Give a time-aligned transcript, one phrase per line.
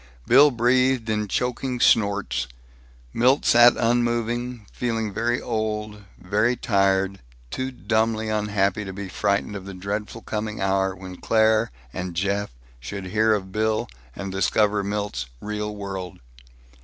[0.25, 2.47] Bill breathed in choking snorts.
[3.13, 7.19] Milt sat unmoving, feeling very old, very tired,
[7.51, 12.49] too dumbly unhappy to be frightened of the dreadful coming hour when Claire and Jeff
[12.79, 16.17] should hear of Bill, and discover Milt's real world.